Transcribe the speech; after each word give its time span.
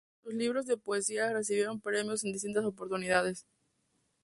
Sus 0.23 0.33
libros 0.33 0.65
de 0.65 0.77
poesías 0.77 1.31
recibieron 1.31 1.79
premios 1.79 2.23
en 2.23 2.33
distintas 2.33 2.65
oportunidades. 2.65 3.45